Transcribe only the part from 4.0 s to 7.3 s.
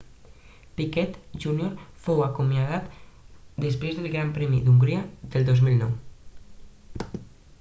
gran premi d'hongria del 2009